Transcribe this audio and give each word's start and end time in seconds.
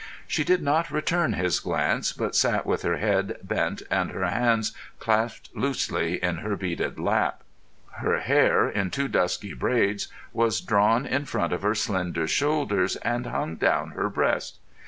She 0.25 0.43
did 0.43 0.63
not 0.63 0.89
return 0.89 1.33
his 1.33 1.59
glance, 1.59 2.11
but 2.11 2.35
sat 2.35 2.65
with 2.65 2.81
her 2.81 2.97
head 2.97 3.37
bent 3.43 3.83
and 3.91 4.09
her 4.09 4.25
hands 4.25 4.71
clasped 4.97 5.51
loosely 5.55 6.15
in 6.23 6.37
her 6.37 6.55
beaded 6.55 6.97
lap. 6.97 7.43
Her 7.97 8.17
hair, 8.21 8.67
in 8.67 8.89
two 8.89 9.07
dusky 9.07 9.53
braids, 9.53 10.07
was 10.33 10.59
drawn 10.59 11.05
in 11.05 11.25
front 11.25 11.53
of 11.53 11.61
her 11.61 11.75
slender 11.75 12.25
shoulders, 12.27 12.95
and 13.03 13.27
hung 13.27 13.57
down 13.57 13.91
her 13.91 14.09
breast. 14.09 14.55